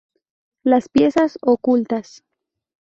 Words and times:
Las 0.63 0.89
piezas 0.89 1.37
ocultas. 1.43 2.23